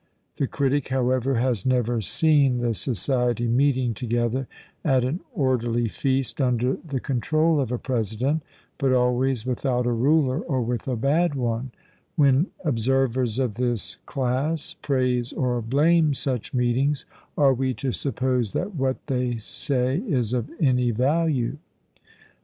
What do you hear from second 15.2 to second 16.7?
or blame such